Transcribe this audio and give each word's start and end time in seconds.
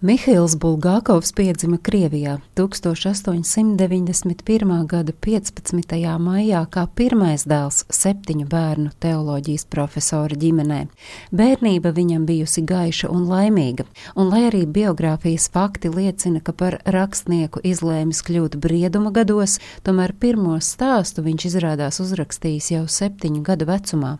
Mihails 0.00 0.56
Bulgākovs 0.56 1.28
piedzima 1.36 1.76
Krievijā 1.76 2.38
1891. 2.56 4.86
gada 4.86 5.12
15. 5.12 6.18
maijā 6.18 6.66
kā 6.72 6.86
pirmais 6.96 7.44
dēls 7.44 7.84
septiņu 7.92 8.46
bērnu 8.48 8.90
teoloģijas 8.96 9.68
profesora 9.68 10.32
ģimenē. 10.40 10.88
Bērnība 11.36 11.92
viņam 11.92 12.24
bijusi 12.24 12.64
gaiša 12.64 13.12
un 13.12 13.28
laimīga, 13.28 13.84
un 14.16 14.32
lai 14.32 14.48
arī 14.48 14.64
biogrāfijas 14.64 15.52
fakti 15.52 15.92
liecina, 15.92 16.40
ka 16.40 16.56
par 16.56 16.80
rakstnieku 16.88 17.60
izlēmis 17.60 18.24
kļūt 18.24 18.56
brieduma 18.56 19.12
gados, 19.12 19.60
tomēr 19.84 20.16
pirmo 20.16 20.56
stāstu 20.64 21.20
viņš 21.28 21.52
izrādās 21.52 22.00
uzrakstījis 22.00 22.72
jau 22.72 22.88
septiņu 22.88 23.44
gadu 23.44 23.68
vecumā. 23.68 24.16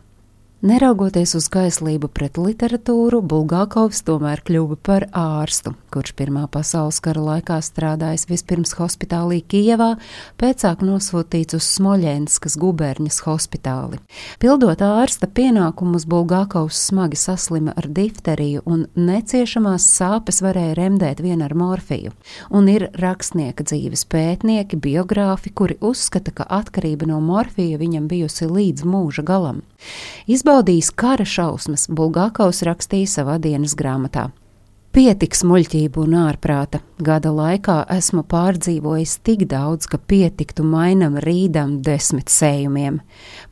Neraugoties 0.61 1.31
uz 1.33 1.47
kaislību 1.49 2.05
pret 2.13 2.35
literatūru, 2.37 3.23
Bulgākovs 3.25 4.03
tomēr 4.05 4.43
kļuva 4.45 4.75
par 4.85 5.07
ārstu, 5.17 5.71
kurš 5.89 6.11
Pirmā 6.19 6.43
pasaules 6.53 6.99
kara 7.01 7.23
laikā 7.25 7.55
strādājis 7.65 8.27
vispirms 8.29 8.75
hospitālī 8.77 9.39
Kijevā, 9.41 9.95
pēcāk 10.37 10.83
nosūtīts 10.85 11.57
uz 11.57 11.65
Smoļenskas 11.65 12.59
guberņas 12.61 13.17
hospitāli. 13.25 13.97
Pildot 14.37 14.83
ārsta 14.85 15.25
pienākumus, 15.25 16.05
Bulgākovs 16.05 16.83
smagi 16.91 17.17
saslima 17.17 17.73
ar 17.73 17.89
difteriju 17.89 18.61
un 18.69 18.85
neciešamās 18.93 19.89
sāpes 19.95 20.43
varēja 20.45 20.77
remdēt 20.77 21.25
vien 21.25 21.41
ar 21.41 21.57
morfiju. 21.57 22.13
Un 22.53 22.69
ir 22.69 22.91
rakstnieka 23.01 23.65
dzīves 23.65 24.05
pētnieki, 24.13 24.77
biogrāfi, 24.77 25.49
kuri 25.57 25.81
uzskata, 25.81 26.37
ka 26.37 26.45
atkarība 26.61 27.09
no 27.09 27.17
morfija 27.17 27.81
viņam 27.81 28.05
bijusi 28.13 28.45
līdz 28.45 28.85
mūža 28.85 29.25
galam. 29.25 29.65
Izbaudījis 30.51 30.89
kara 30.99 31.23
šausmas, 31.23 31.85
Bulgākaus 31.87 32.57
rakstīja 32.67 33.07
savā 33.07 33.37
dienas 33.39 33.71
grāmatā. 33.79 34.25
Pietiks 34.91 35.45
muļķību 35.47 36.01
un 36.03 36.15
ārprāta. 36.25 36.81
Gada 36.99 37.31
laikā 37.31 37.77
esmu 37.95 38.25
pārdzīvojis 38.27 39.13
tik 39.23 39.45
daudz, 39.47 39.87
ka 39.87 39.95
pietiktu 39.95 40.65
mainam 40.67 41.15
rīdam 41.23 41.77
desmit 41.85 42.27
sējumiem. 42.27 42.97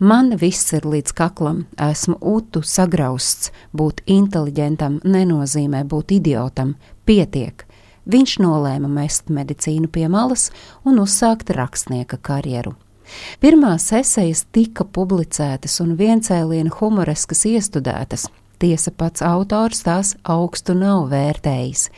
Man 0.03 0.35
viss 0.41 0.75
ir 0.75 0.83
līdz 0.83 1.15
kaklam, 1.15 1.63
esmu 1.79 2.17
utu 2.33 2.65
sagrausts, 2.67 3.53
būt 3.71 4.03
inteliģentam 4.03 4.99
nenozīmē 5.07 5.85
būt 5.87 6.11
idiotam, 6.17 6.75
pietiek. 7.07 7.63
Viņš 8.11 8.35
nolēma 8.43 8.91
mest 8.99 9.31
medicīnu 9.31 9.87
pie 9.87 10.09
malas 10.11 10.49
un 10.83 10.99
uzsākt 11.07 11.55
rakstnieka 11.55 12.19
karjeru. 12.19 12.75
Pirmās 13.39 13.89
esejas 13.95 14.45
tika 14.55 14.85
publicētas 14.85 15.79
un 15.83 15.95
viencēliena 15.99 16.73
humoreskas 16.79 17.45
iestudētas, 17.49 18.27
tiesa 18.59 18.91
pats 18.91 19.23
autors 19.25 19.83
tās 19.85 20.15
augstu 20.23 20.75
nav 20.77 21.09
vērtējis. 21.13 21.89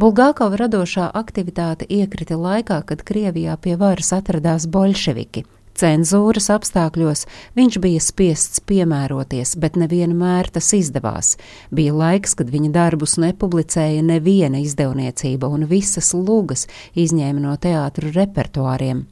Bulgākova 0.00 0.56
radošā 0.56 1.10
aktivitāte 1.18 1.84
iekrita 1.90 2.38
laikā, 2.40 2.82
kad 2.88 3.02
Krievijā 3.04 3.56
pie 3.60 3.74
varas 3.80 4.14
atradās 4.16 4.68
bolševiki. 4.70 5.44
Cenzūras 5.80 6.50
apstākļos 6.52 7.22
viņš 7.56 7.78
bija 7.80 8.00
spiests 8.04 8.60
piemēroties, 8.68 9.54
bet 9.62 9.78
nevienmēr 9.80 10.50
tas 10.52 10.72
izdevās. 10.76 11.36
Bija 11.72 11.94
laiks, 11.96 12.34
kad 12.36 12.50
viņa 12.52 12.72
darbus 12.74 13.16
nepublicēja 13.22 14.02
neviena 14.04 14.60
izdevniecība, 14.60 15.48
un 15.48 15.64
visas 15.70 16.12
lūgas 16.12 16.66
izņēma 16.98 17.46
no 17.46 17.56
teātru 17.56 18.12
repertuāriem. 18.12 19.06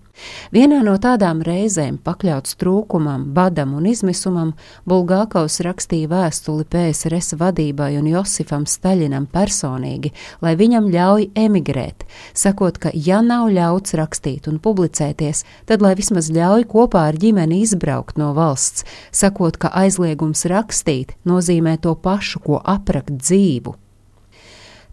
Vienā 0.55 0.81
no 0.87 0.97
tādām 1.01 1.41
reizēm, 1.47 1.99
pakļauts 2.05 2.57
trūkumam, 2.61 3.29
badam 3.37 3.75
un 3.79 3.89
izmisumam, 3.91 4.53
Bulgākaus 4.89 5.61
rakstīja 5.65 6.11
vēstuli 6.13 6.67
PSRS 6.69 7.37
vadībai 7.41 7.91
un 8.01 8.11
Josifam 8.11 8.67
Staļinam 8.69 9.29
personīgi, 9.33 10.13
lai 10.45 10.55
viņam 10.59 10.91
ļauj 10.93 11.29
emigrēt, 11.39 12.07
sakot, 12.35 12.79
ka 12.83 12.93
ja 12.95 13.23
nav 13.25 13.49
ļauts 13.55 13.97
rakstīt 13.99 14.49
un 14.51 14.61
publicēties, 14.63 15.45
tad 15.69 15.85
lai 15.85 15.95
vismaz 15.99 16.31
ļauj 16.35 16.69
kopā 16.71 17.09
ar 17.11 17.19
ģimeni 17.19 17.63
izbraukt 17.65 18.21
no 18.21 18.35
valsts, 18.37 18.87
sakot, 19.13 19.59
ka 19.61 19.73
aizliegums 19.85 20.47
rakstīt 20.51 21.17
nozīmē 21.29 21.79
to 21.83 21.95
pašu, 21.99 22.43
ko 22.45 22.63
aprakt 22.65 23.15
dzīvu. 23.23 23.79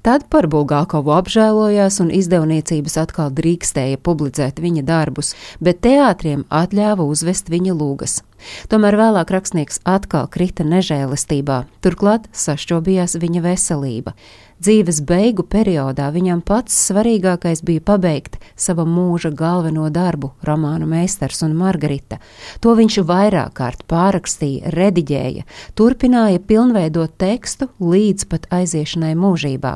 Tad 0.05 0.27
par 0.29 0.45
Bulgākovu 0.45 1.09
apžēlojās 1.15 1.95
un 2.03 2.11
izdevniecības 2.13 2.93
atkal 3.01 3.31
drīkstēja 3.33 3.97
publicēt 4.05 4.59
viņa 4.61 4.83
darbus, 4.85 5.31
bet 5.57 5.79
teātriem 5.81 6.43
atļāva 6.53 7.07
uzvest 7.09 7.49
viņa 7.49 7.73
lūgas. 7.73 8.19
Tomēr 8.71 8.97
vēlāk 8.99 9.31
rakstnieks 9.35 9.81
atkal 9.85 10.27
krita 10.31 10.65
nežēlistībā, 10.67 11.63
turklāt 11.85 12.27
sašķobījās 12.35 13.17
viņa 13.21 13.45
veselība. 13.45 14.15
Dzīves 14.55 15.01
beigu 15.03 15.43
periodā 15.43 16.05
viņam 16.15 16.39
pats 16.47 16.77
svarīgākais 16.87 17.59
bija 17.67 17.81
pabeigt 17.83 18.37
sava 18.55 18.85
mūža 18.87 19.33
galveno 19.35 19.89
darbu, 19.91 20.29
romānu 20.47 20.87
Meistars 20.87 21.43
un 21.43 21.57
Margarita. 21.59 22.21
To 22.63 22.71
viņš 22.79 23.01
vairāk 23.03 23.51
kārt 23.59 23.83
pārakstīja, 23.91 24.71
rediģēja, 24.71 25.43
turpināja 25.75 26.39
pilnveidot 26.39 27.17
tekstu 27.19 27.67
līdz 27.83 28.29
pat 28.31 28.47
aiziešanai 28.55 29.11
mūžībā. 29.19 29.75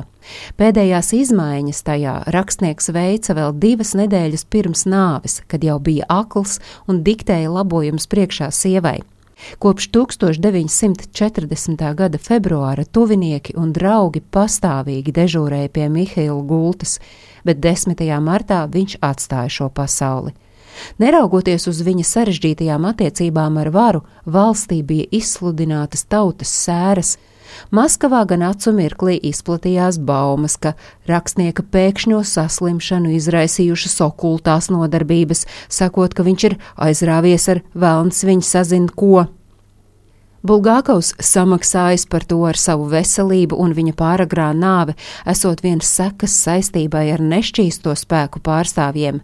Pēdējās 0.60 1.12
izmaiņas 1.16 1.80
tajā 1.84 2.14
rakstnieks 2.34 2.90
veica 2.92 3.36
vēl 3.36 3.54
divas 3.60 3.94
nedēļas 3.96 4.44
pirms 4.52 4.84
nāves, 4.88 5.40
kad 5.48 5.64
jau 5.64 5.78
bija 5.80 6.08
akls 6.12 6.58
un 6.88 7.00
diktēja 7.06 7.52
labojumus 7.52 8.08
priekšā 8.10 8.49
sievai. 8.54 9.00
Kopš 9.58 9.90
1940. 9.90 11.94
gada 11.94 12.18
februāra 12.18 12.84
tuvinieki 12.84 13.54
un 13.56 13.72
draugi 13.72 14.20
pastāvīgi 14.20 15.12
dežūrēja 15.16 15.68
pie 15.72 15.88
Mihaila 15.88 16.42
gultas, 16.44 17.00
bet 17.44 17.60
10. 17.64 17.96
martā 18.20 18.66
viņš 18.68 18.98
atstāja 19.00 19.48
šo 19.48 19.68
pasauli. 19.72 20.36
Neraugoties 21.00 21.66
uz 21.68 21.80
viņa 21.84 22.04
sarežģītajām 22.06 22.86
attiecībām 22.92 23.58
ar 23.60 23.70
varu, 23.74 24.04
valstī 24.26 24.82
bija 24.86 25.06
izsludinātas 25.10 26.04
tautas 26.08 26.52
sēras, 26.54 27.16
Maskavā 27.74 28.22
gan 28.30 28.44
acu 28.46 28.72
mirklī 28.76 29.16
izplatījās 29.30 29.98
baumas, 30.02 30.56
ka 30.60 30.74
rakstnieka 31.10 31.64
pēkšņo 31.72 32.22
saslimšanu 32.26 33.12
izraisījušas 33.16 33.98
okultās 34.06 34.70
nodarbības, 34.72 35.46
sakot, 35.68 36.14
ka 36.14 36.26
viņš 36.26 36.48
ir 36.50 36.56
aizrāvies 36.76 37.48
ar 37.52 37.62
vēlns 37.74 38.24
viņa 38.26 38.48
sazin 38.52 38.88
ko. 38.88 39.28
Bulgākaus 40.40 41.12
samaksājis 41.20 42.06
par 42.08 42.24
to 42.24 42.38
ar 42.48 42.56
savu 42.56 42.86
veselību 42.88 43.58
un 43.60 43.74
viņa 43.76 43.92
pāragrā 43.98 44.48
nāve, 44.56 44.94
esot 45.28 45.60
viens 45.60 45.84
sekas 45.84 46.32
saistībai 46.46 47.10
ar 47.12 47.20
nešķīsto 47.20 47.92
spēku 47.92 48.40
pārstāvjiem. 48.46 49.20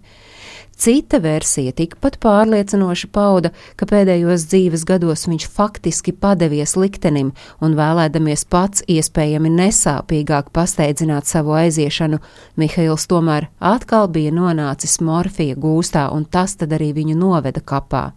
Cita 0.76 1.16
versija 1.24 1.72
tikpat 1.72 2.18
pārliecinoši 2.20 3.08
pauda, 3.08 3.50
ka 3.80 3.86
pēdējos 3.88 4.44
dzīves 4.50 4.84
gados 4.84 5.24
viņš 5.24 5.46
faktiski 5.48 6.12
padevies 6.12 6.76
liktenim 6.76 7.30
un 7.64 7.78
vēlēdamies 7.78 8.44
pats 8.52 8.84
iespējami 8.84 9.54
nesāpīgāk 9.56 10.52
pasteidzināt 10.52 11.24
savu 11.30 11.56
aiziešanu, 11.56 12.20
Mihails 12.60 13.08
tomēr 13.08 13.48
atkal 13.56 14.10
bija 14.12 14.34
nonācis 14.36 15.00
morfija 15.00 15.56
gūstā 15.56 16.10
un 16.12 16.28
tas 16.28 16.58
tad 16.60 16.76
arī 16.76 16.92
viņu 17.00 17.16
noveda 17.24 17.64
kapā. 17.64 18.10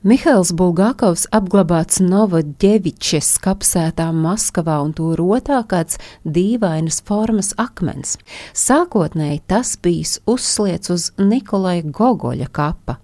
Mihails 0.00 0.48
Bulgākovs 0.56 1.26
apglabāts 1.28 1.98
Novodevičes 2.00 3.34
kapsētā 3.44 4.06
Maskavā 4.16 4.78
un 4.80 4.94
to 4.96 5.10
rotā 5.18 5.58
kāds 5.68 5.98
dīvainas 6.24 7.02
formas 7.04 7.50
akmens. 7.60 8.14
Sākotnēji 8.56 9.42
tas 9.52 9.74
bijis 9.76 10.14
uzsliets 10.24 10.88
uz 10.94 11.10
Nikolai 11.20 11.82
Gogoļa 11.84 12.48
kapa, 12.48 12.94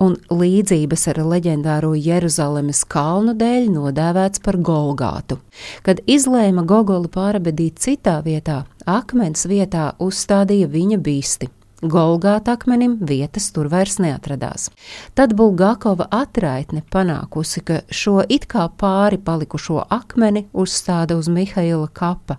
un 0.00 0.16
līdzības 0.32 1.04
ar 1.12 1.20
leģendāro 1.34 1.92
Jeruzalemes 1.92 2.80
kalnu 2.88 3.34
dēļ 3.36 3.68
nodēvēts 3.74 4.40
par 4.40 4.56
Golgātu. 4.56 5.36
Kad 5.84 6.00
izlēma 6.08 6.64
Gogoli 6.64 7.12
pārabedīt 7.12 7.84
citā 7.84 8.22
vietā, 8.24 8.62
akmens 8.88 9.44
vietā 9.52 9.90
uzstādīja 10.00 10.72
viņa 10.72 11.00
bisti. 11.04 11.50
Golgāta 11.84 12.54
akmenim 12.56 12.94
vietas 13.04 13.50
tur 13.52 13.68
vairs 13.68 13.98
neatradās. 14.00 14.70
Tad 15.12 15.34
Bulgakova 15.36 16.06
atraitne 16.16 16.80
panākusi, 16.88 17.60
ka 17.60 17.82
šo 17.92 18.22
it 18.24 18.46
kā 18.48 18.70
pāri 18.80 19.18
palikušo 19.20 19.82
akmeni 19.92 20.46
uzstāda 20.56 21.18
uz 21.20 21.28
Mihaila 21.28 21.90
kapa. 21.92 22.38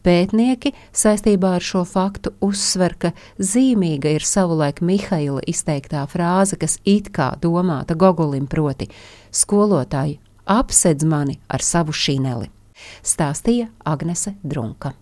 Pētnieki 0.00 0.72
saistībā 0.96 1.50
ar 1.58 1.66
šo 1.68 1.82
faktu 1.84 2.32
uzsver, 2.40 2.94
ka 2.96 3.10
zīmīga 3.36 4.14
ir 4.16 4.24
savulaik 4.24 4.80
Mihaila 4.80 5.42
izteiktā 5.44 6.06
frāze, 6.08 6.56
kas 6.56 6.78
it 6.88 7.10
kā 7.12 7.34
domāta 7.42 7.92
Gogolim 7.98 8.46
proti: 8.48 8.88
skolotāji, 9.28 10.16
apsedz 10.48 11.04
mani 11.04 11.36
ar 11.44 11.60
savu 11.60 11.92
šineli, 11.92 12.48
stāstīja 13.04 13.68
Agnese 13.84 14.38
Drunka. 14.40 14.94